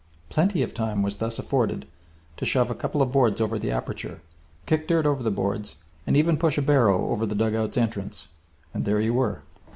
[0.29, 1.85] Plenty of time was thus afforded
[2.37, 4.19] to shove a couple of boards over the aperture,
[4.65, 5.75] kick dirt over the boards,
[6.07, 8.27] and even push a barrow over the dugout's entrance
[8.73, 9.43] and there you were!